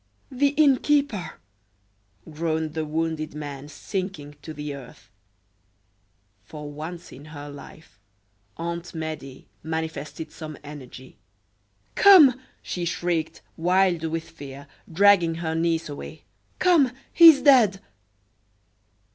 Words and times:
"The 0.31 0.55
innkeeper!" 0.57 1.33
groaned 2.27 2.73
the 2.73 2.85
wounded 2.87 3.35
man, 3.35 3.69
sinking 3.69 4.35
to 4.41 4.51
the 4.51 4.73
earth. 4.73 5.11
For 6.43 6.71
once 6.71 7.11
in 7.11 7.25
her 7.25 7.51
life, 7.51 7.99
Aunt 8.57 8.95
Medea 8.95 9.43
manifested 9.61 10.31
some 10.31 10.57
energy. 10.63 11.19
"Come!" 11.93 12.41
she 12.63 12.83
shrieked, 12.83 13.43
wild 13.57 14.05
with 14.05 14.27
fear, 14.27 14.65
dragging 14.91 15.35
her 15.35 15.53
niece 15.53 15.87
away. 15.87 16.23
"Come 16.57 16.91
he 17.13 17.29
is 17.29 17.43
dead!" 17.43 17.79